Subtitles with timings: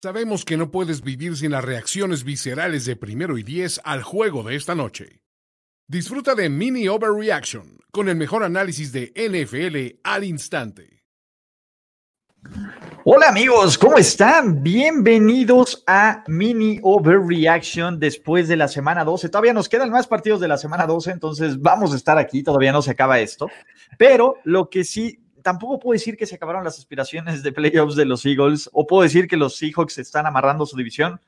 [0.00, 4.44] Sabemos que no puedes vivir sin las reacciones viscerales de primero y diez al juego
[4.44, 5.24] de esta noche.
[5.88, 11.02] Disfruta de Mini Overreaction con el mejor análisis de NFL al instante.
[13.02, 14.62] Hola amigos, ¿cómo están?
[14.62, 19.28] Bienvenidos a Mini Overreaction después de la semana 12.
[19.30, 22.70] Todavía nos quedan más partidos de la semana 12, entonces vamos a estar aquí, todavía
[22.70, 23.48] no se acaba esto.
[23.98, 25.18] Pero lo que sí
[25.48, 29.02] tampoco puedo decir que se acabaron las aspiraciones de playoffs de los Eagles o puedo
[29.02, 31.22] decir que los Seahawks están amarrando su división.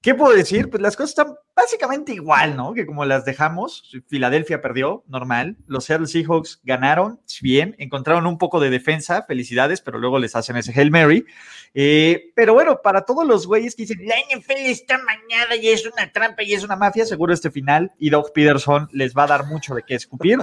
[0.00, 0.70] ¿Qué puedo decir?
[0.70, 2.72] Pues las cosas están básicamente igual, ¿no?
[2.72, 5.56] Que como las dejamos, Filadelfia perdió, normal.
[5.66, 10.56] Los Seattle Seahawks ganaron, bien, encontraron un poco de defensa, felicidades, pero luego les hacen
[10.56, 11.26] ese Hail Mary.
[11.74, 15.84] Eh, pero bueno, para todos los güeyes que dicen, la NFL está mañana y es
[15.84, 19.26] una trampa y es una mafia, seguro este final y Doug Peterson les va a
[19.26, 20.38] dar mucho de qué escupir.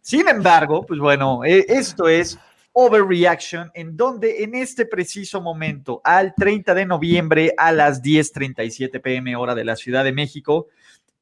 [0.00, 2.38] Sin embargo, pues bueno, eh, esto es
[2.72, 9.36] Overreaction, en donde en este preciso momento, al 30 de noviembre a las 10:37 pm
[9.36, 10.68] hora de la Ciudad de México,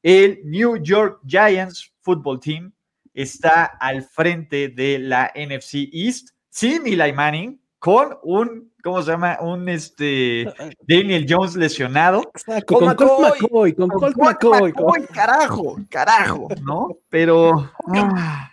[0.01, 2.71] el New York Giants Football Team
[3.13, 9.39] está al frente de la NFC East sin Eli Manning, con un, ¿cómo se llama?
[9.41, 10.45] Un este
[10.87, 12.31] Daniel Jones lesionado.
[12.67, 14.73] con, Colt McCoy, con Colt McCoy.
[15.13, 16.89] Carajo, carajo, ¿no?
[17.09, 17.71] Pero.
[17.95, 18.51] Ah.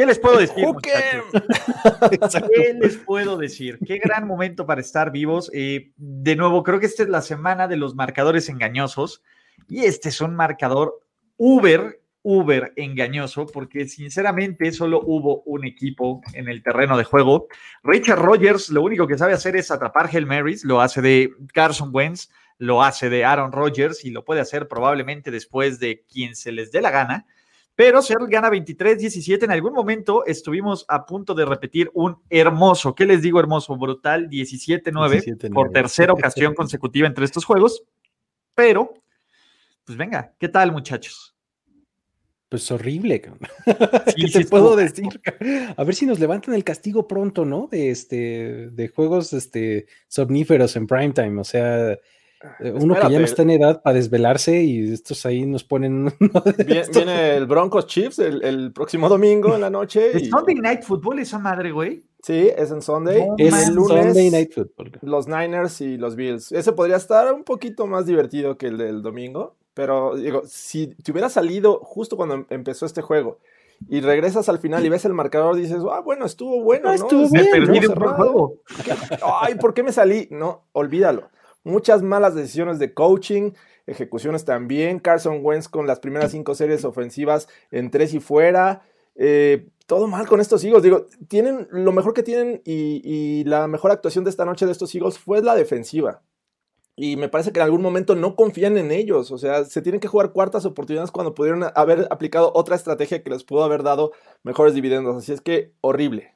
[0.00, 0.64] ¿Qué les puedo decir?
[0.82, 3.78] ¿Qué les puedo decir?
[3.86, 5.50] Qué gran momento para estar vivos.
[5.52, 9.22] Eh, de nuevo, creo que esta es la semana de los marcadores engañosos
[9.68, 10.98] y este es un marcador
[11.36, 17.48] uber, uber engañoso porque sinceramente solo hubo un equipo en el terreno de juego.
[17.82, 21.90] Richard Rogers lo único que sabe hacer es atrapar Hell Marys, lo hace de Carson
[21.92, 26.52] Wentz, lo hace de Aaron Rodgers y lo puede hacer probablemente después de quien se
[26.52, 27.26] les dé la gana
[27.74, 29.44] pero Seattle gana 23-17.
[29.44, 33.76] En algún momento estuvimos a punto de repetir un hermoso, ¿qué les digo hermoso?
[33.76, 37.82] Brutal 17-9 por tercera ocasión consecutiva entre estos juegos.
[38.54, 38.92] Pero,
[39.84, 41.34] pues venga, ¿qué tal muchachos?
[42.50, 43.20] Pues horrible,
[44.16, 45.06] ¿qué te puedo decir?
[45.76, 47.68] A ver si nos levantan el castigo pronto, ¿no?
[47.70, 51.40] De este, de juegos este, somníferos en primetime.
[51.40, 51.96] O sea,
[52.60, 56.12] eh, uno que ya no está en edad para desvelarse y estos ahí nos ponen.
[56.66, 60.16] viene, el Broncos Chiefs el, próximo domingo en la noche.
[60.16, 62.02] ¿Es Sunday Night Football esa madre, güey?
[62.22, 63.26] Sí, es en Sunday.
[63.36, 64.92] es el lunes, Sunday Night Football.
[65.02, 66.52] Los Niners y los Bills.
[66.52, 69.56] Ese podría estar un poquito más divertido que el del domingo.
[69.74, 73.38] Pero digo, si te hubiera salido justo cuando em, empezó este juego
[73.88, 76.94] y regresas al final y ves el marcador, dices, ah, bueno, estuvo bueno, ¿no?
[76.94, 78.54] Estuvo bien, me perdí un juego.
[79.40, 80.28] Ay, ¿por qué me salí?
[80.30, 81.30] No, olvídalo
[81.64, 83.52] muchas malas decisiones de coaching,
[83.86, 84.98] ejecuciones también.
[84.98, 88.82] Carson Wentz con las primeras cinco series ofensivas en tres y fuera.
[89.16, 90.82] Eh, todo mal con estos Eagles.
[90.82, 94.94] Digo, tienen lo mejor que tienen y, la mejor actuación de esta noche de estos
[94.94, 96.22] Eagles fue la defensiva.
[96.96, 99.30] Y me parece que en algún momento no confían en ellos.
[99.30, 103.30] O sea, se tienen que jugar cuartas oportunidades cuando pudieron haber aplicado otra estrategia que
[103.30, 104.12] les pudo haber dado
[104.42, 105.16] mejores dividendos.
[105.16, 106.34] Así es que horrible.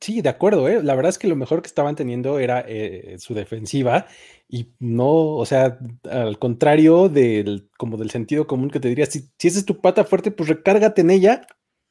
[0.00, 0.82] Sí, de acuerdo, ¿eh?
[0.82, 4.06] La verdad es que lo mejor que estaban teniendo era eh, su defensiva
[4.48, 5.78] y no, o sea,
[6.10, 9.80] al contrario del, como del sentido común que te diría, si, si esa es tu
[9.80, 11.46] pata fuerte, pues recárgate en ella.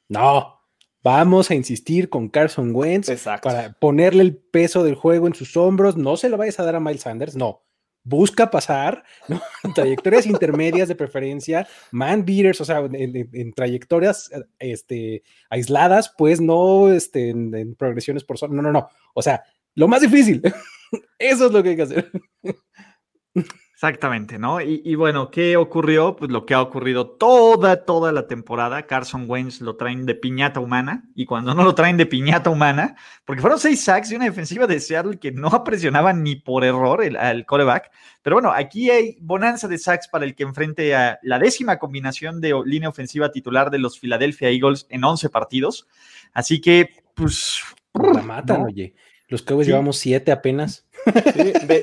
[0.08, 0.60] No,
[1.02, 3.10] vamos a insistir con Carson Wentz
[3.42, 5.96] para ponerle el peso del juego en sus hombros.
[5.96, 7.64] No se lo vayas a dar a Miles Sanders, no
[8.04, 9.02] busca pasar,
[9.74, 17.30] trayectorias intermedias de preferencia, man beaters, o sea, en, trayectorias este, aisladas, pues no este,
[17.30, 19.42] en, progresiones por zona, no, no, no, o sea,
[19.74, 20.42] lo más difícil,
[21.18, 22.10] eso es lo que hay que hacer.
[23.84, 24.62] Exactamente, ¿no?
[24.62, 26.16] Y, bueno, ¿qué ocurrió?
[26.16, 28.86] Pues lo que ha ocurrido toda, toda la temporada.
[28.86, 32.96] Carson Wentz lo traen de piñata humana y cuando no lo traen de piñata humana,
[33.26, 37.04] porque fueron seis sacks de una defensiva de Seattle que no presionaba ni por error
[37.04, 37.90] el, al coreback.
[38.22, 42.40] Pero bueno, aquí hay bonanza de sacks para el que enfrente a la décima combinación
[42.40, 45.86] de línea ofensiva titular de los Philadelphia Eagles en 11 partidos.
[46.32, 47.60] Así que, pues...
[47.92, 48.94] La matan, oye.
[49.34, 50.84] Los Cowboys llevamos siete apenas.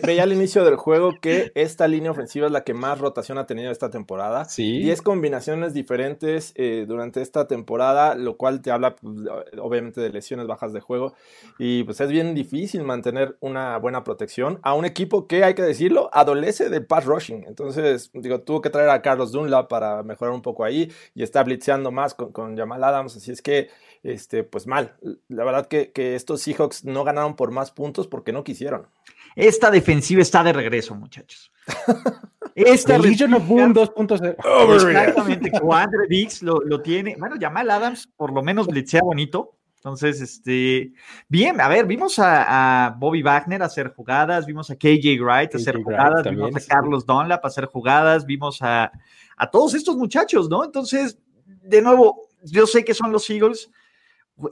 [0.06, 3.45] veía al inicio del juego que esta línea ofensiva es la que más rotación ha
[3.45, 4.45] tenido esta temporada.
[4.45, 4.80] Sí.
[4.80, 9.13] Diez combinaciones diferentes eh, durante esta temporada, lo cual te habla pues,
[9.59, 11.13] obviamente de lesiones bajas de juego.
[11.59, 15.63] Y pues es bien difícil mantener una buena protección a un equipo que, hay que
[15.63, 17.44] decirlo, adolece de pass rushing.
[17.50, 21.44] Entonces, digo, tuvo que traer a Carlos Dunlap para mejorar un poco ahí y está
[21.44, 23.18] blitzeando más con, con Jamal Adams.
[23.18, 23.68] Así es que
[24.03, 24.95] este, pues mal.
[25.27, 28.88] La verdad que, estos Seahawks no ganaron por más puntos porque no quisieron.
[29.36, 31.51] Esta defensiva está de regreso, muchachos.
[32.56, 34.36] Esta Legion of Boom 2.0.
[34.75, 37.15] Exactamente, Andre Dix lo, lo, tiene.
[37.18, 39.56] Bueno, Jamal Adams por lo menos blitzea bonito.
[39.77, 40.94] Entonces, este,
[41.27, 46.24] bien, a ver, vimos a, Bobby Wagner hacer jugadas, vimos a KJ Wright hacer jugadas,
[46.30, 48.92] vimos a Carlos Dunlap hacer jugadas, vimos a,
[49.38, 50.63] a todos estos muchachos, ¿no?
[50.63, 53.71] Entonces, de nuevo, yo sé que son los Eagles.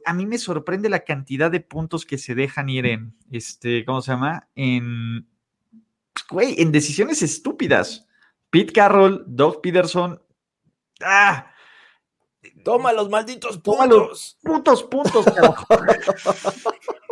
[0.06, 4.02] A mí me sorprende la cantidad de puntos que se dejan ir en, este, ¿cómo
[4.02, 4.48] se llama?
[4.56, 5.28] En,
[6.30, 8.08] güey, en decisiones estúpidas.
[8.50, 10.22] Pete Carroll, Doug Peterson,
[11.02, 11.52] ¡ah!
[12.64, 14.38] Toma los malditos puntos.
[14.44, 15.26] putos puntos,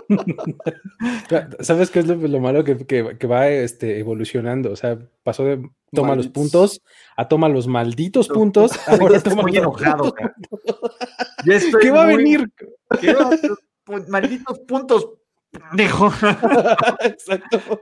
[1.60, 4.72] ¿Sabes qué es lo, malo que, va este, evolucionando?
[4.72, 6.82] O sea, pasó de toma los puntos
[7.16, 8.72] a toma los malditos puntos.
[8.88, 10.14] Ahora toma muy enojado.
[11.82, 12.52] ¿Qué va a venir?
[14.08, 15.10] malditos puntos.
[15.74, 16.08] Dijo.
[17.02, 17.82] Exacto.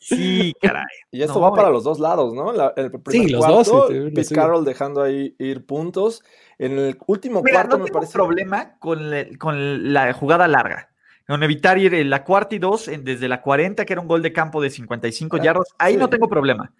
[0.00, 0.84] Sí, caray.
[1.10, 2.52] Y esto va para los dos lados, ¿no?
[2.76, 3.90] el sí, los dos.
[4.14, 6.22] Pete Carroll dejando ahí ir puntos.
[6.58, 8.12] En el último cuarto no me parece.
[8.12, 10.90] problema con, con la jugada larga.
[11.26, 14.22] Con evitar ir en la cuarta y dos, desde la 40, que era un gol
[14.22, 16.72] de campo de 55 yardas, ahí no tengo problema.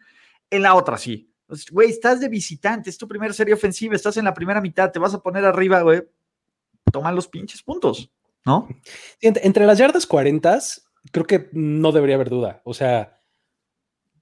[0.50, 1.27] En la otra sí.
[1.70, 4.98] Güey, estás de visitante, es tu primera serie ofensiva, estás en la primera mitad, te
[4.98, 6.02] vas a poner arriba, güey.
[6.92, 8.10] Toma los pinches puntos,
[8.44, 8.68] ¿no?
[9.20, 10.58] Entre las yardas 40,
[11.10, 12.60] creo que no debería haber duda.
[12.64, 13.18] O sea,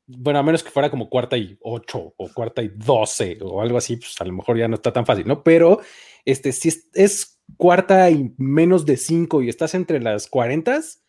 [0.06, 3.78] bueno, a menos que fuera como cuarta y ocho o cuarta y doce o algo
[3.78, 5.42] así, pues a lo mejor ya no está tan fácil, ¿no?
[5.42, 5.80] Pero
[6.24, 11.04] este, si es, cuarta y menos de cinco y estás entre las cuarentas,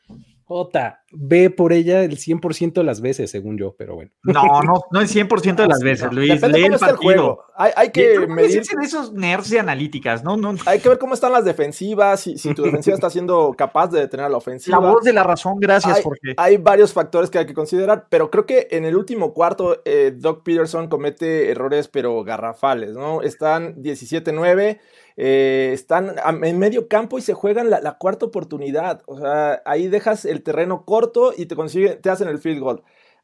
[0.48, 4.12] Jota, ve por ella el 100% de las veces, según yo, pero bueno.
[4.24, 6.42] No, no, no el 100% de las veces, Luis.
[6.42, 7.44] Lee el partido.
[7.54, 8.62] Hay, hay que medir.
[8.82, 10.38] esos nerds de analíticas, ¿no?
[10.38, 13.88] no, Hay que ver cómo están las defensivas, si, si tu defensiva está siendo capaz
[13.88, 14.80] de detener a la ofensiva.
[14.80, 16.34] La voz de la razón, gracias, porque.
[16.38, 20.14] Hay varios factores que hay que considerar, pero creo que en el último cuarto, eh,
[20.16, 23.22] Doc Peterson comete errores, pero garrafales, ¿no?
[23.22, 24.80] Están 17-9.
[25.20, 29.02] Eh, están en medio campo y se juegan la, cuarta oportunidad.
[29.08, 32.84] O sea, ahí dejas el terreno corto y te consiguen, te hacen el field goal.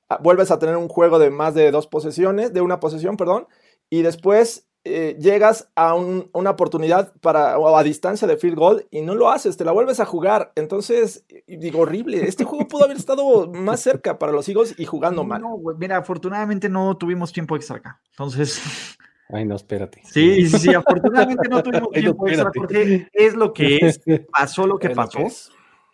[0.09, 3.47] Ah, vuelves a tener un juego de más de dos posesiones, de una posesión, perdón,
[3.91, 9.01] y después eh, llegas a una oportunidad para, o a distancia de field goal y
[9.01, 10.51] no lo haces, te la vuelves a jugar.
[10.55, 12.27] Entonces, digo, horrible.
[12.27, 15.41] Este juego pudo haber estado más cerca para los Eagles y jugando mal.
[15.41, 18.01] No, mira, afortunadamente no tuvimos tiempo extra acá.
[18.09, 18.61] Entonces.
[19.33, 20.01] Ay, no, espérate.
[20.05, 23.99] Sí, sí, sí, afortunadamente no tuvimos tiempo extra porque es lo que es,
[24.31, 25.27] pasó lo que pasó.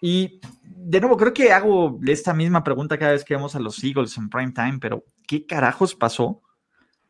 [0.01, 3.81] Y de nuevo, creo que hago esta misma pregunta cada vez que vemos a los
[3.83, 6.41] Eagles en prime time, pero ¿qué carajos pasó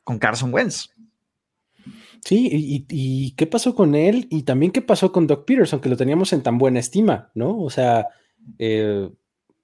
[0.04, 0.90] con Carson Wentz?
[2.24, 5.98] Sí, y, qué pasó con él y también qué pasó con Doc Peterson, que lo
[5.98, 7.58] teníamos en tan buena estima, ¿no?
[7.60, 8.08] O sea,
[8.60, 9.10] eh,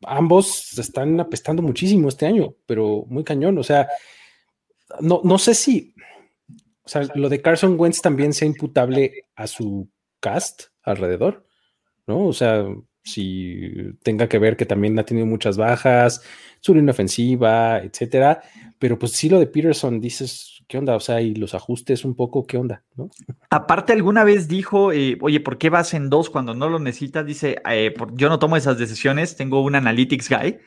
[0.04, 3.58] ambos están apestando muchísimo este año, pero muy cañón.
[3.58, 3.90] O sea,
[5.02, 5.95] no, no sé si,
[6.86, 9.90] o sea, lo de Carson Wentz también sea imputable a su
[10.20, 11.46] cast alrededor,
[12.06, 12.28] ¿no?
[12.28, 12.64] O sea,
[13.04, 13.72] si
[14.04, 16.24] tenga que ver que también ha tenido muchas bajas,
[16.60, 18.42] su línea ofensiva, etcétera.
[18.78, 20.96] Pero pues sí, lo de Peterson, dices, ¿qué onda?
[20.96, 22.84] O sea, y los ajustes un poco, ¿qué onda?
[22.96, 23.10] ¿no?
[23.50, 27.26] Aparte, alguna vez dijo, eh, oye, ¿por qué vas en dos cuando no lo necesitas?
[27.26, 30.60] Dice, eh, yo no tomo esas decisiones, tengo un analytics guy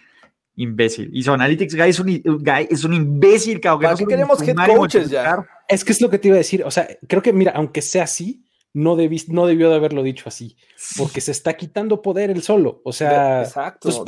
[0.56, 1.10] imbécil.
[1.12, 3.92] Y su Analytics Guy es un, guy, es un imbécil, cabrón.
[3.92, 5.46] ¿Para qué queremos head coaches ya?
[5.68, 6.64] Es que es lo que te iba a decir.
[6.64, 8.96] O sea, creo que, mira, aunque sea así, no,
[9.28, 10.56] no debió de haberlo dicho así.
[10.96, 12.80] Porque se está quitando poder él solo.
[12.84, 14.04] O sea, exacto.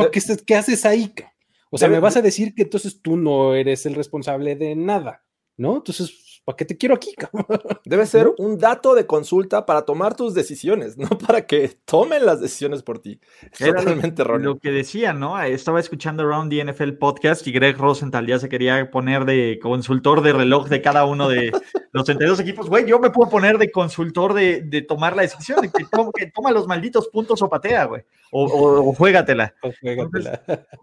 [0.47, 1.12] qué, haces ahí?
[1.71, 5.25] O sea, me vas a decir que entonces tú no eres el responsable de nada,
[5.57, 5.76] ¿no?
[5.76, 7.15] Entonces, ¿para qué te quiero aquí?
[7.85, 12.41] Debe ser un dato de consulta para tomar tus decisiones, no para que tomen las
[12.41, 13.21] decisiones por ti.
[13.59, 14.55] Es totalmente erróneo.
[14.55, 15.41] Lo que decía, ¿no?
[15.41, 20.23] Estaba escuchando Around the NFL podcast y Greg Rosenthal ya se quería poner de consultor
[20.23, 21.53] de reloj de cada uno de
[21.93, 22.69] los 32 equipos.
[22.69, 25.87] Güey, yo me puedo poner de consultor de, tomar la decisión, de que,
[26.33, 28.03] toma, los malditos puntos o patea, güey.
[28.31, 29.55] O, o, juégatela.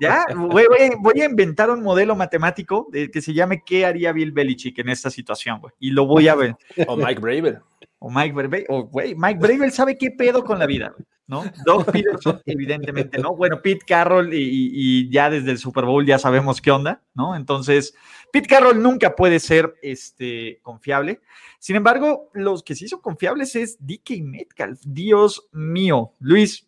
[0.02, 0.66] ya, güey,
[1.00, 4.90] voy a inventar un modelo matemático de, que se llame ¿Qué haría Bill Belichick en
[4.90, 5.62] esta situación?
[5.80, 6.56] Y lo voy a ver.
[6.88, 7.60] O Mike Bravel.
[8.00, 8.66] O Mike Bravel.
[8.68, 10.94] O, güey, Mike Bravel sabe qué pedo con la vida,
[11.28, 11.44] ¿no?
[11.66, 13.36] Doug Peterson, evidentemente, ¿no?
[13.36, 17.36] Bueno, Pete Carroll y, ya desde el Super Bowl ya sabemos qué onda, ¿no?
[17.36, 17.94] Entonces,
[18.32, 21.22] Pete Carroll nunca puede ser este, confiable.
[21.60, 24.80] Sin embargo, los que sí son confiables es DK Metcalf.
[24.86, 26.14] Dios mío.
[26.20, 26.68] Luis,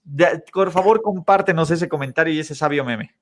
[0.53, 3.15] por favor, compártenos ese comentario y ese sabio meme.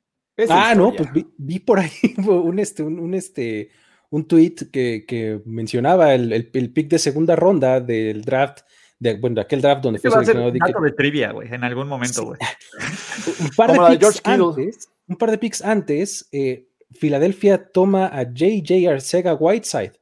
[0.49, 1.91] ah, no, pues vi, por ahí
[2.27, 3.69] un, este, un, este,
[4.09, 8.61] un tweet que, mencionaba el, el, pick de segunda ronda del draft,
[8.99, 10.49] de, bueno, de aquel draft donde fue seleccionado.
[10.49, 12.39] Un de trivia, güey, en algún momento, güey.
[13.39, 18.87] un, par de picks antes, un par de picks antes, eh, Filadelfia toma a JJ
[18.87, 19.93] Arcega Whiteside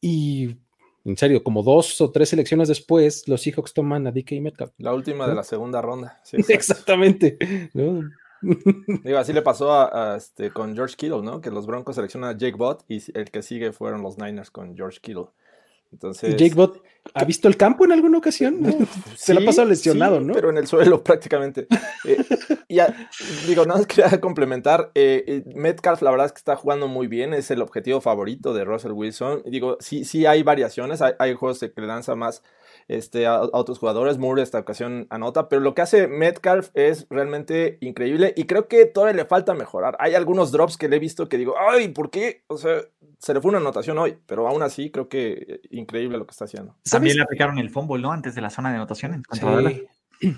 [0.00, 0.56] y
[1.04, 4.72] En serio, como dos o tres selecciones después, los Seahawks toman a DK Metcalf.
[4.78, 6.20] La última de la segunda ronda.
[6.22, 7.38] Sí, Exactamente.
[7.74, 8.08] ¿no?
[9.04, 11.40] Digo, así le pasó a, este, con George Kittle, ¿no?
[11.40, 14.76] Que los Broncos seleccionan a Jake Bott y el que sigue fueron los Niners con
[14.76, 15.26] George Kittle.
[15.92, 16.82] Entonces, Jake Bott
[17.14, 18.60] ha visto el campo en alguna ocasión?
[19.16, 20.32] Se le ha pasado lesionado, ¿no?
[20.32, 21.66] Pero en el suelo prácticamente.
[22.04, 22.24] eh,
[22.68, 22.94] ya,
[23.46, 24.90] digo, nada más quería complementar.
[24.94, 27.34] Eh, eh, Metcalf, la verdad es que está jugando muy bien.
[27.34, 29.42] Es el objetivo favorito de Russell Wilson.
[29.46, 31.02] Digo, sí, sí hay variaciones.
[31.02, 32.42] Hay, hay juegos que le lanza más
[32.88, 34.18] este, a, a, otros jugadores.
[34.18, 38.86] Moore esta ocasión anota, pero lo que hace Metcalf es realmente increíble y creo que
[38.86, 39.96] todavía le falta mejorar.
[39.98, 42.44] Hay algunos drops que le he visto que digo, ay, ¿por qué?
[42.48, 42.82] O sea,
[43.18, 46.46] se le fue una anotación hoy, pero aún así creo que increíble lo que está
[46.46, 46.76] haciendo.
[46.90, 48.12] También le aplicaron el fumble, ¿no?
[48.12, 49.22] Antes de la zona de anotación.
[49.32, 49.86] Sí.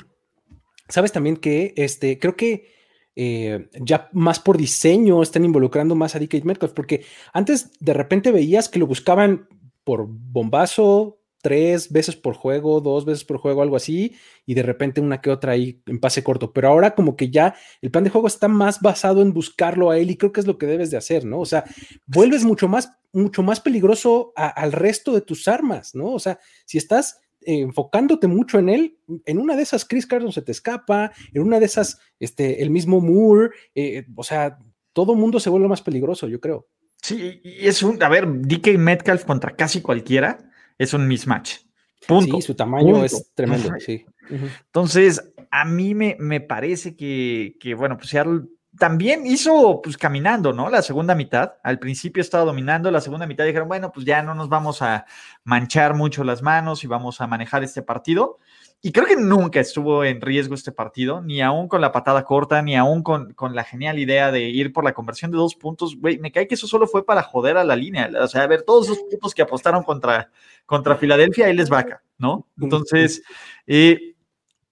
[0.89, 2.75] Sabes también que este, creo que
[3.17, 8.33] eh, ya más por diseño están involucrando más a DK Metcalf, porque antes de repente
[8.33, 9.49] veías que lo buscaban
[9.85, 15.03] por bombazo, tres veces por juego, dos veces por juego, algo así, y de repente
[15.03, 16.55] una que otra ahí en pase corto.
[16.55, 19.99] Pero ahora como que ya el plan de juego está más basado en buscarlo a
[19.99, 21.41] él y creo que es lo que debes de hacer, ¿no?
[21.41, 21.65] O sea,
[22.07, 26.15] vuelves mucho más, mucho más peligroso a, al resto de tus armas, ¿no?
[26.15, 30.33] O sea, si estás eh, enfocándote mucho en él, en una de esas Chris Carson
[30.33, 34.57] se te escapa, en una de esas, este, el mismo Moore, eh, o sea,
[34.95, 36.69] todo mundo se vuelve más peligroso, yo creo.
[37.03, 41.59] Sí, y es un, a ver, DK Metcalf contra casi cualquiera es un mismatch.
[42.07, 42.37] Punto.
[42.37, 43.05] Sí, su tamaño Punto.
[43.05, 44.05] es tremendo, sí.
[44.31, 44.51] Uh -huh.
[44.67, 48.43] Entonces, a mí me, me parece que, que, bueno, pues Seattle
[48.79, 50.69] también hizo, pues caminando, ¿no?
[50.69, 51.55] La segunda mitad.
[51.63, 55.07] Al principio estaba dominando, la segunda mitad dijeron, bueno, pues ya no nos vamos a
[55.45, 58.39] manchar mucho las manos y vamos a manejar este partido.
[58.87, 62.61] Y creo que nunca estuvo en riesgo este partido, ni aún con la patada corta,
[62.61, 65.97] ni aún con, con la genial idea de ir por la conversión de dos puntos.
[65.97, 68.11] Güey, me cae que eso solo fue para joder a la línea.
[68.21, 70.31] O sea, a ver, todos esos puntos que apostaron contra,
[70.67, 72.47] contra Filadelfia, ahí les vaca, ¿no?
[72.61, 73.23] Entonces,
[73.67, 74.17] eh,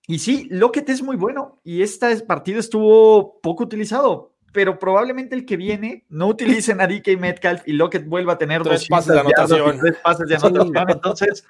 [0.07, 5.47] y sí, Lockett es muy bueno y este partido estuvo poco utilizado, pero probablemente el
[5.47, 9.15] que viene no utilicen a DK Metcalf y Lockett vuelva a tener tres dos pases
[9.15, 9.79] de anotación.
[9.81, 10.91] Tres pases de anotación.
[10.91, 11.47] Entonces,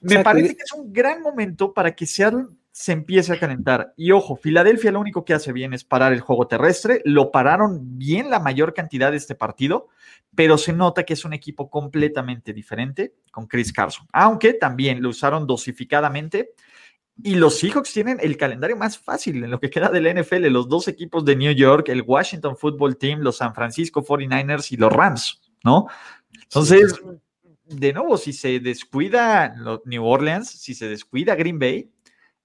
[0.00, 0.24] me Exacto.
[0.24, 3.92] parece que es un gran momento para que Seattle se empiece a calentar.
[3.96, 7.02] Y ojo, Filadelfia lo único que hace bien es parar el juego terrestre.
[7.04, 9.88] Lo pararon bien la mayor cantidad de este partido,
[10.34, 14.06] pero se nota que es un equipo completamente diferente con Chris Carson.
[14.12, 16.54] Aunque también lo usaron dosificadamente.
[17.22, 20.46] Y los Seahawks tienen el calendario más fácil en lo que queda del NFL.
[20.46, 24.78] Los dos equipos de New York, el Washington Football Team, los San Francisco 49ers y
[24.78, 25.88] los Rams, ¿no?
[26.32, 27.20] Entonces, sí
[27.70, 31.90] de nuevo, si se descuida New Orleans, si se descuida Green Bay,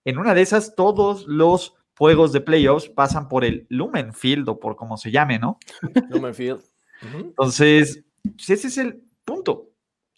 [0.04, 4.60] en una de esas todos los juegos de playoffs pasan por el Lumen Field o
[4.60, 5.60] por como se llame, ¿no?
[6.10, 6.62] Lumen Field.
[7.02, 7.22] Uh -huh.
[7.22, 9.72] Entonces, pues ese es el punto,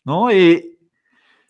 [0.03, 0.29] ¿no?
[0.29, 0.77] Eh,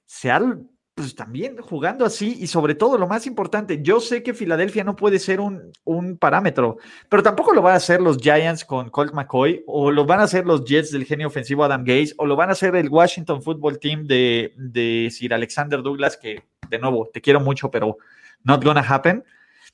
[0.06, 0.64] Seattle,
[0.98, 4.96] pues también jugando así y sobre todo lo más importante, yo sé que Filadelfia no
[4.96, 6.78] puede ser un, un, parámetro,
[7.08, 10.24] pero tampoco lo van a hacer los Giants con Colt McCoy o lo van a
[10.24, 13.44] hacer los Jets del genio ofensivo Adam Gaze o lo van a hacer el Washington
[13.44, 18.00] Football Team de, de Sir Alexander Douglas, que de nuevo te quiero mucho, pero
[18.44, 19.24] not gonna happen.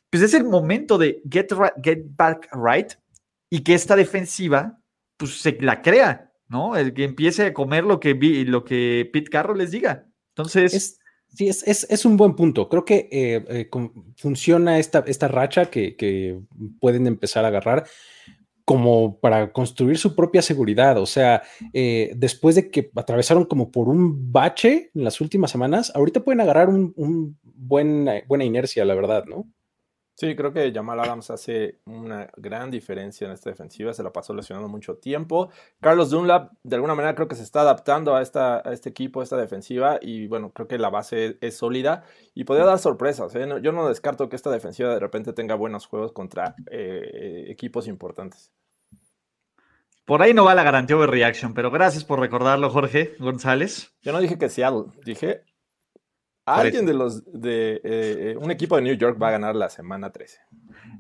[0.10, 2.92] Pues es el momento de get, right, get back right
[3.50, 4.78] y que esta defensiva
[5.16, 6.76] pues se la crea, ¿no?
[6.76, 8.14] El que empiece a comer lo que,
[8.46, 10.06] lo que Pete Carroll les diga.
[10.36, 10.74] Entonces...
[10.74, 11.00] Es
[11.34, 12.70] Sí, es, es, es, un buen punto.
[12.70, 13.70] Creo que eh, eh,
[14.18, 16.40] funciona esta, esta racha que, que,
[16.80, 17.86] pueden empezar a agarrar
[18.66, 20.98] como para construir su propia seguridad.
[21.00, 21.42] O sea,
[21.74, 26.42] eh, después de que atravesaron como por un bache en las últimas semanas, ahorita pueden
[26.42, 29.48] agarrar un, un buen, buena inercia, la verdad, ¿no?
[30.16, 34.34] Sí, creo que Jamal Adams hace una gran diferencia en esta defensiva, se la pasó
[34.36, 35.50] lesionando mucho tiempo.
[35.82, 39.22] Carlos Dunlap, de alguna manera, creo que se está adaptando a, esta, a este equipo,
[39.22, 42.04] a esta defensiva, y bueno, creo que la base es, es sólida
[42.36, 43.34] y podría dar sorpresas.
[43.34, 43.48] ¿eh?
[43.48, 47.88] No, yo no descarto que esta defensiva de repente tenga buenos juegos contra eh, equipos
[47.88, 48.52] importantes.
[50.06, 53.96] Por ahí no va la garantía de reaction, pero gracias por recordarlo, Jorge González.
[54.02, 55.44] Yo no dije que Seattle, dije
[56.46, 60.12] Alguien de los de eh, un equipo de New York va a ganar la semana
[60.12, 60.40] 13.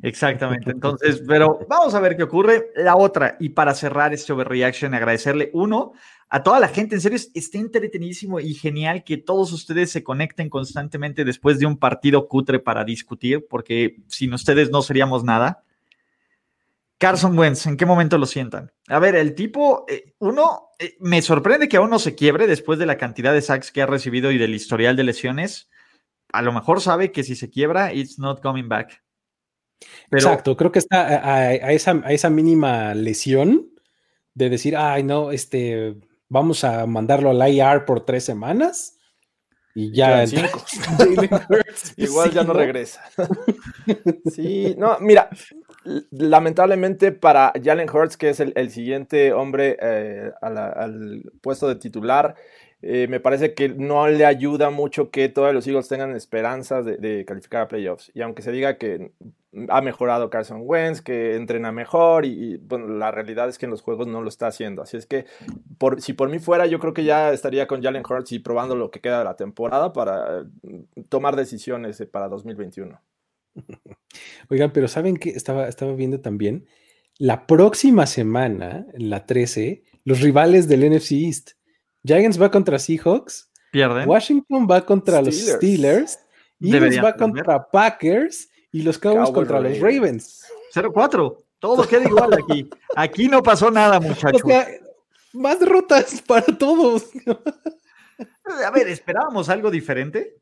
[0.01, 0.71] Exactamente.
[0.71, 2.71] Entonces, pero vamos a ver qué ocurre.
[2.75, 5.93] La otra, y para cerrar este overreaction, agradecerle uno
[6.29, 6.95] a toda la gente.
[6.95, 11.77] En serio, está entretenidísimo y genial que todos ustedes se conecten constantemente después de un
[11.77, 15.62] partido cutre para discutir, porque sin ustedes no seríamos nada.
[17.03, 18.72] Carson Wentz, ¿en qué momento lo sientan?
[18.88, 22.79] A ver, el tipo, eh, uno, eh, me sorprende que aún no se quiebre después
[22.79, 25.69] de la cantidad de sacks que ha recibido y del historial de lesiones.
[26.31, 29.03] A lo mejor sabe que si se quiebra, it's not coming back.
[30.10, 33.74] Pero, Exacto, creo que está a, a, esa, a esa mínima lesión
[34.33, 35.98] de decir, ay, no, este,
[36.29, 38.98] vamos a mandarlo al IR por tres semanas
[39.75, 40.24] y ya.
[41.98, 43.01] Igual ya no regresa.
[44.31, 45.29] sí, no, mira,
[46.11, 52.35] lamentablemente para Jalen Hurts, que es el, siguiente hombre eh, al puesto de titular,
[52.85, 57.23] eh, me parece que no le ayuda mucho que todos los Eagles tengan esperanzas de,
[57.25, 58.11] calificar a playoffs.
[58.13, 59.13] Y aunque se diga que
[59.69, 63.81] ha mejorado Carson Wentz, que entrena mejor, y, bueno, la realidad es que en los
[63.81, 64.81] juegos no lo está haciendo.
[64.81, 65.25] Así es que
[65.77, 68.75] por, si por mí fuera, yo creo que ya estaría con Jalen Hurts y probando
[68.75, 72.99] lo que queda de la temporada para mm, tomar decisiones eh, para 2021.
[74.50, 75.29] Oigan, pero ¿saben qué?
[75.29, 76.67] Estaba, estaba viendo también.
[77.17, 81.51] La próxima semana, la 13, los rivales del NFC East
[82.03, 83.50] Giants va contra Seahawks.
[83.72, 84.08] Pierden.
[84.08, 86.20] Washington va contra los Steelers.
[86.60, 88.50] Eagles va contra Packers.
[88.72, 90.43] Y los Cowboys, contra los Ravens.
[90.74, 91.38] 0-4.
[91.60, 92.70] Todo queda igual aquí.
[92.96, 94.41] Aquí no pasó nada, muchachos.
[95.34, 97.10] más derrotas para todos.
[98.65, 100.38] A ver, ¿esperábamos algo diferente?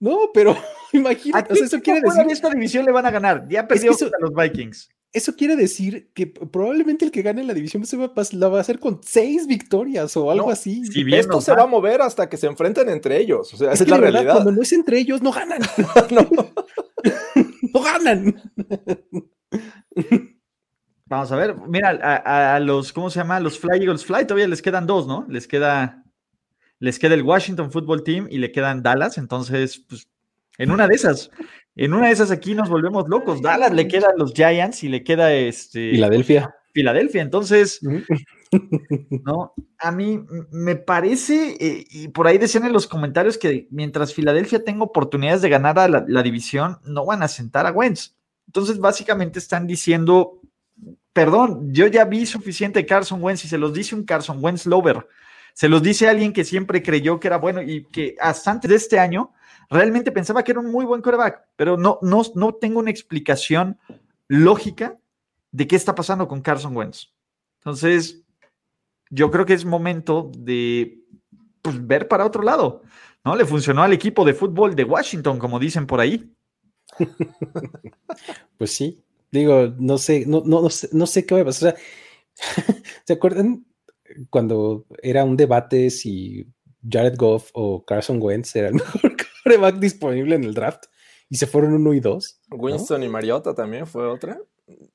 [0.00, 0.56] No, pero
[0.92, 1.54] imagínate.
[1.54, 2.26] eso quiere decir.
[2.30, 3.46] esta división le van a ganar.
[3.48, 7.86] Ya perdió a los Vikings eso quiere decir que probablemente el que gane la división
[7.86, 10.82] se va, la va a hacer con seis victorias o algo así.
[11.12, 13.54] Esto se va a mover hasta que se enfrenten entre ellos.
[13.54, 14.32] O sea, es, la realidad.
[14.32, 15.60] Cuando no es entre ellos, no ganan.
[16.10, 17.80] no.
[17.80, 18.42] ganan.
[21.06, 23.38] Vamos a ver, mira, a, los, ¿cómo se llama?
[23.38, 25.26] Los Fly Eagles Fly todavía les quedan dos, ¿no?
[25.28, 26.03] Les queda,
[26.84, 30.06] les queda el Washington Football Team y le quedan Dallas, entonces, pues,
[30.58, 31.30] en una de esas,
[31.74, 33.40] en una de esas aquí nos volvemos locos.
[33.40, 35.92] Dallas le quedan los Giants y le queda este.
[35.92, 36.54] Filadelfia.
[36.74, 37.22] Filadelfia.
[37.22, 37.80] Entonces,
[39.24, 44.12] no, a mí me parece, eh, y por ahí decían en los comentarios que mientras
[44.12, 48.14] Filadelfia tenga oportunidades de ganar a la, división, no van a sentar a Wentz.
[48.46, 50.38] Entonces, básicamente están diciendo,
[51.14, 55.06] perdón, yo ya vi suficiente Carson Wentz y se los dice un Carson Wentz lover.
[55.54, 58.76] Se los dice alguien que siempre creyó que era bueno y que hasta antes de
[58.76, 59.32] este año
[59.70, 63.78] realmente pensaba que era un muy buen quarterback, pero no, no, no tengo una explicación
[64.28, 64.96] lógica
[65.52, 67.12] de qué está pasando con Carson Wentz.
[67.60, 68.24] Entonces,
[69.10, 71.04] yo creo que es momento de
[71.62, 72.82] pues, ver para otro lado.
[73.24, 73.36] ¿no?
[73.36, 76.32] Le funcionó al equipo de fútbol de Washington, como dicen por ahí.
[78.56, 79.02] Pues sí,
[79.32, 81.74] digo, no sé, no, no, no, sé, no sé qué va a pasar.
[83.04, 83.66] ¿Se acuerdan
[84.30, 86.46] cuando era un debate si
[86.88, 90.84] Jared Goff o Carson Wentz era el mejor coreback disponible en el draft
[91.28, 92.40] y se fueron uno y dos.
[92.50, 94.38] Winston y Mariota también fue otra.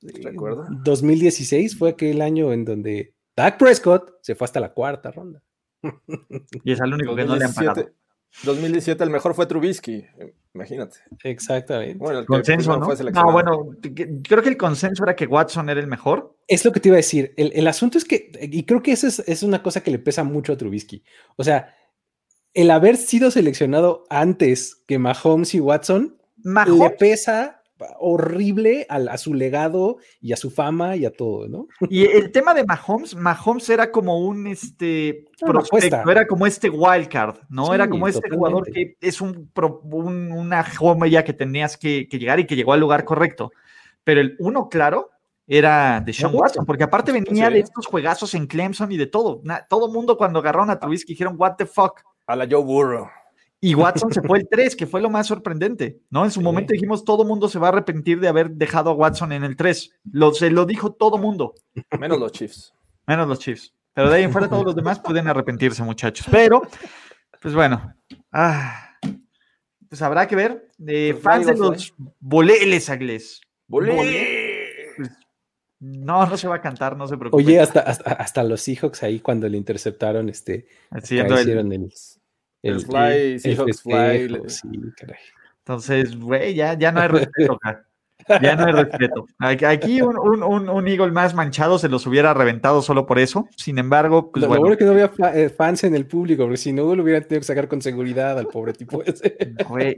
[0.02, 0.66] ¿Recuerdo?
[0.84, 5.42] 2016 fue aquel año en donde Dak Prescott se fue hasta la cuarta ronda.
[6.64, 7.90] Y es el único que no le han pagado.
[8.44, 10.06] 2017 el mejor fue Trubisky,
[10.54, 10.98] imagínate.
[11.24, 11.98] Exactamente.
[11.98, 12.86] Bueno, el consenso, ¿no?
[12.86, 13.70] no, bueno,
[14.22, 16.36] creo que el consenso era que Watson era el mejor.
[16.46, 17.34] Es lo que te iba a decir.
[17.36, 20.24] El, asunto es que, y creo que eso es, es, una cosa que le pesa
[20.24, 21.02] mucho a Trubisky.
[21.36, 21.74] O sea,
[22.54, 27.59] el haber sido seleccionado antes que Mahomes y Watson le pesa
[27.98, 31.68] horrible a, su legado y a su fama y a todo, ¿no?
[31.88, 37.36] Y el tema de Mahomes, Mahomes era como un este prospecto, era como este wildcard,
[37.48, 37.74] ¿no?
[37.74, 42.56] era como este jugador que es un, una joya que tenías que, llegar y que
[42.56, 43.52] llegó al lugar correcto.
[44.04, 45.10] Pero el uno claro
[45.46, 49.42] era de Sean Watson, porque aparte venía de estos juegazos en Clemson y de todo.
[49.68, 52.00] todo mundo cuando agarraron a Trubisky dijeron, what the fuck.
[52.26, 53.08] A la Joe Burrow.
[53.62, 56.24] Y Watson se fue el 3, que fue lo más sorprendente, ¿no?
[56.24, 59.32] En su momento dijimos, todo mundo se va a arrepentir de haber dejado a Watson
[59.32, 59.98] en el 3.
[60.12, 61.54] Lo, se lo dijo todo mundo.
[61.98, 62.72] Menos los Chiefs.
[63.06, 63.74] Menos los Chiefs.
[63.92, 66.26] Pero de ahí en fuera todos los demás pueden arrepentirse, muchachos.
[66.30, 66.62] Pero,
[67.42, 67.94] pues bueno.
[68.32, 68.96] Ah,
[69.88, 70.68] pues habrá que ver.
[70.78, 73.42] de pues fans de los boleles, Agles.
[73.68, 73.90] Pues,
[75.80, 77.42] no, no se va a cantar, no se preocupe.
[77.42, 81.92] Oye, hasta, hasta, los Seahawks ahí cuando le interceptaron, este, hicieron el, el,
[82.62, 84.40] Fly, Seahawks Fly.
[85.58, 87.86] Entonces, güey, ya, ya no hay respeto acá.
[88.42, 89.26] Ya no hay respeto.
[89.38, 93.48] Aquí un, un, un, Eagle más manchado se los hubiera reventado solo por eso.
[93.56, 94.76] Sin embargo, pues lo, bueno.
[94.76, 97.46] que no había eh, fans en el público, porque si no lo hubieran tenido que
[97.46, 99.36] sacar con seguridad al pobre tipo ese.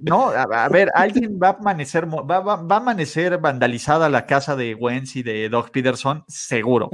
[0.03, 4.57] no, a, ver, alguien va a amanecer, va, va, va, a amanecer vandalizada la casa
[4.57, 6.91] de Wentz y de Doug Peterson, seguro.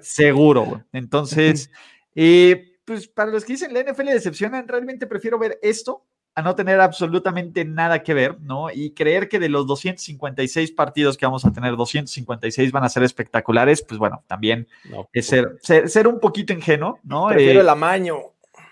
[0.00, 0.84] seguro.
[0.92, 1.70] Entonces,
[2.14, 6.56] eh, pues para los que dicen la NFL decepcionan, realmente prefiero ver esto a no
[6.56, 8.68] tener absolutamente nada que ver, ¿no?
[8.68, 13.04] Y creer que de los 256 partidos que vamos a tener, 256 van a ser
[13.04, 14.66] espectaculares, pues bueno, también
[15.12, 17.28] es ser, ser, un poquito ingenuo, ¿no?
[17.28, 18.16] Prefiero eh, el amaño.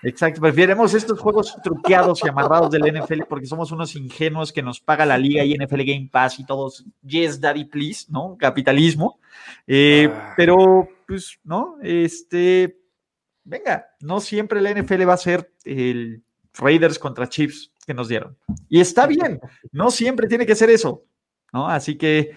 [0.03, 4.81] Exacto, preferiremos estos juegos truqueados y amarrados del NFL porque somos unos ingenuos que nos
[4.81, 8.37] paga la liga y NFL Game Pass y todos, yes, daddy, please, ¿no?
[8.37, 9.21] Capitalismo.
[9.65, 10.35] Eh, ah.
[10.37, 11.77] Pero, pues, ¿no?
[11.85, 12.79] Este,
[13.49, 16.23] venga, no siempre la NFL va a ser el
[16.55, 18.37] Raiders contra Chiefs que nos dieron.
[18.69, 19.41] Y está bien,
[19.73, 21.05] no siempre tiene que ser eso,
[21.53, 21.69] ¿no?
[21.69, 22.33] Así que,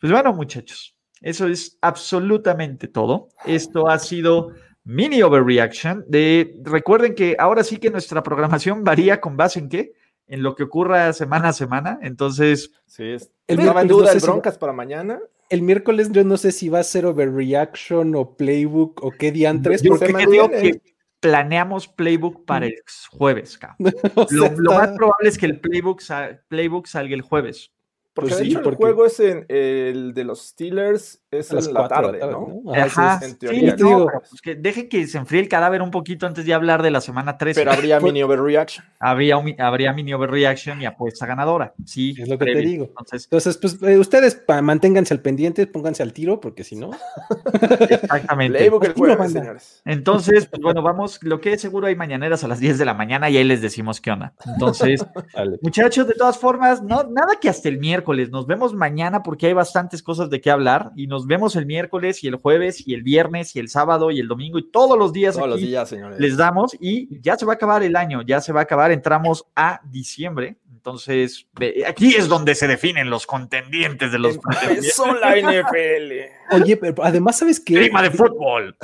[0.00, 3.28] pues bueno, muchachos, eso es absolutamente todo.
[3.44, 4.52] Esto ha sido
[4.84, 6.04] mini overreaction.
[6.08, 9.92] De, recuerden que ahora sí que nuestra programación varía con base en qué?
[10.26, 11.98] En lo que ocurra semana a semana.
[12.02, 15.20] Entonces, sí, es, el estaba en duda el Broncas para mañana.
[15.48, 19.50] El miércoles yo no sé si va a ser overreaction o playbook o qué día
[19.50, 19.82] antes.
[19.82, 20.80] Porque creo que
[21.20, 22.74] planeamos playbook para el
[23.10, 23.58] jueves.
[24.30, 26.02] lo, más probable es que el playbook,
[26.48, 27.72] playbook salga el jueves.
[28.14, 31.88] Porque pues de hecho el juego es en el de los Steelers es en la
[31.88, 32.62] tarde, ¿no?
[32.72, 33.76] Ajá, en teoría.
[33.76, 36.82] Sí, digo, pues que deje que se enfríe el cadáver un poquito antes de hablar
[36.82, 37.60] de la semana 13.
[37.60, 38.86] Pero habría mini overreaction.
[39.00, 41.74] Habría, habría mini overreaction y apuesta ganadora.
[41.84, 42.90] Sí, es lo que te digo.
[43.00, 46.90] Entonces, pues eh, ustedes manténganse al pendiente, pónganse al tiro, porque si no.
[47.80, 48.64] Exactamente.
[48.64, 49.82] El jueves, señores.
[49.84, 51.18] Entonces, pues bueno, vamos.
[51.22, 53.60] Lo que es seguro hay mañaneras a las 10 de la mañana y ahí les
[53.60, 54.34] decimos qué onda.
[54.46, 55.04] Entonces,
[55.62, 58.30] muchachos, de todas formas, no, nada que hasta el miércoles.
[58.30, 62.24] Nos vemos mañana porque hay bastantes cosas de qué hablar y nos vemos el miércoles
[62.24, 65.12] y el jueves y el viernes y el sábado y el domingo y todos los
[65.12, 65.36] días.
[65.36, 66.18] Todos los días, señores.
[66.18, 68.90] Les damos y ya se va a acabar el año, ya se va a acabar,
[68.90, 70.56] entramos a diciembre.
[70.70, 71.46] Entonces,
[71.86, 74.38] aquí es donde se definen los contendientes de los.
[74.92, 76.56] Son la NFL.
[76.62, 77.74] Oye, pero además, ¿sabes qué?
[77.74, 78.76] Clima de fútbol.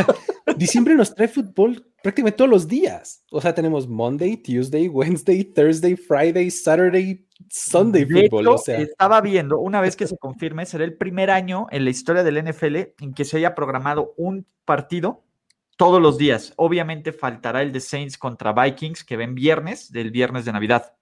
[0.56, 3.24] Diciembre nos trae fútbol prácticamente todos los días.
[3.30, 8.48] O sea, tenemos Monday, Tuesday, Wednesday, Thursday, Friday, Saturday, Sunday fútbol.
[8.48, 8.80] o sea.
[8.80, 12.44] Estaba viendo, una vez que se confirme, será el primer año en la historia del
[12.44, 15.24] NFL en que se haya programado un partido
[15.76, 16.52] todos los días.
[16.56, 20.94] Obviamente faltará el de Saints contra Vikings, que ven viernes, del viernes de Navidad.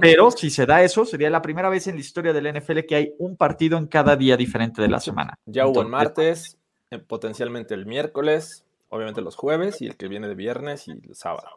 [0.00, 2.96] Pero si se da eso, sería la primera vez en la historia del NFL que
[2.96, 5.38] hay un partido en cada día diferente de la semana.
[5.46, 6.58] Ya hubo el martes,
[6.90, 11.14] eh, potencialmente el miércoles, obviamente los jueves y el que viene de viernes y el
[11.14, 11.48] sábado.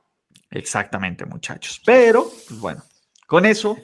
[0.51, 1.81] Exactamente, muchachos.
[1.85, 2.81] Pero, pues bueno,
[3.27, 3.77] con eso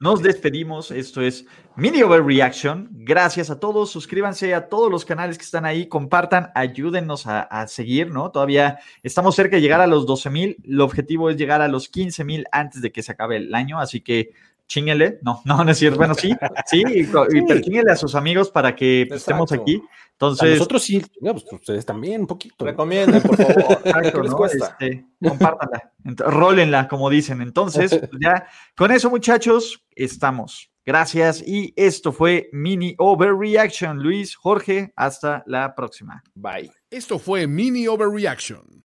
[0.00, 0.90] nos despedimos.
[0.90, 1.44] Esto es
[1.76, 2.88] Mini Overreaction.
[2.92, 3.90] Gracias a todos.
[3.90, 5.86] Suscríbanse a todos los canales que están ahí.
[5.86, 8.30] Compartan, ayúdennos a, seguir, ¿no?
[8.30, 10.56] Todavía estamos cerca de llegar a los 12 mil.
[10.64, 13.78] El objetivo es llegar a los 15 mil antes de que se acabe el año.
[13.78, 14.30] Así que
[14.66, 15.18] chínguele.
[15.22, 15.98] No, no, no es cierto.
[15.98, 16.34] Bueno, sí,
[16.66, 19.82] sí, y, pero a sus amigos para que estemos aquí.
[20.12, 22.64] Entonces, nosotros sí, pues ustedes también un poquito.
[22.64, 23.80] Recomienden, por favor.
[23.84, 24.46] Exacto, ¿no?
[24.46, 27.42] Este, compártanla, rólenla, como dicen.
[27.42, 28.46] Entonces, pues ya
[28.76, 30.70] con eso, muchachos, estamos.
[30.86, 31.42] Gracias.
[31.44, 33.98] Y esto fue Mini Overreaction.
[33.98, 36.22] Luis, Jorge, hasta la próxima.
[36.34, 36.70] Bye.
[36.90, 38.84] Esto fue Mini Overreaction.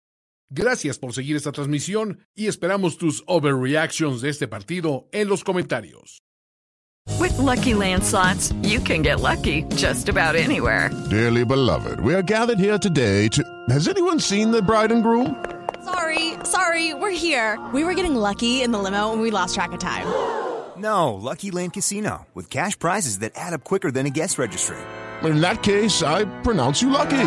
[0.53, 6.23] Gracias por seguir esta transmisión y esperamos tus overreactions de este partido en los comentarios.
[7.21, 10.91] With lucky landslots, you can get lucky just about anywhere.
[11.09, 13.45] Dearly beloved, we are gathered here today to.
[13.69, 15.37] Has anyone seen the bride and groom?
[15.85, 17.57] Sorry, sorry, we're here.
[17.73, 20.07] We were getting lucky in the limo and we lost track of time.
[20.77, 24.79] No, Lucky Land Casino, with cash prizes that add up quicker than a guest registry.
[25.23, 27.27] In that case, I pronounce you lucky.